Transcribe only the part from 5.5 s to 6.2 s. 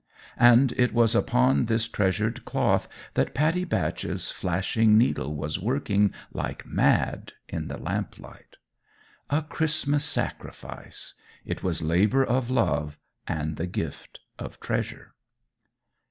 working